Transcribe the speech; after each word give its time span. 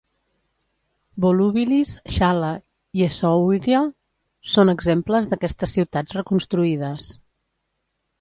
Volúbilis, 1.25 1.91
Xal·la 2.13 2.49
i 3.01 3.05
Essaouira 3.07 3.81
són 4.53 4.73
exemples 4.75 5.29
d'aquestes 5.35 5.77
ciutats 5.77 6.17
reconstruïdes. 6.19 7.11